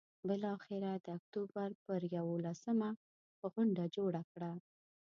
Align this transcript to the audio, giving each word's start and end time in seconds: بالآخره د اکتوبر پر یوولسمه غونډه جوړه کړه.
بالآخره 0.27 0.91
د 1.05 1.07
اکتوبر 1.17 1.69
پر 1.85 1.99
یوولسمه 2.17 2.89
غونډه 3.53 3.83
جوړه 3.95 4.21
کړه. 4.31 4.51